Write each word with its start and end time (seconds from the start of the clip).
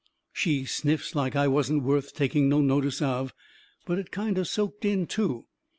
She 0.33 0.65
sniffs 0.65 1.13
like 1.13 1.35
I 1.35 1.47
wasn't 1.47 1.83
worth 1.83 2.15
taking 2.15 2.49
no 2.49 2.59
notice 2.59 3.03
of. 3.03 3.35
But 3.85 3.99
it 3.99 4.09
kind 4.09 4.39
o' 4.39 4.43
soaked 4.43 4.83
in, 4.83 5.05
too. 5.05 5.45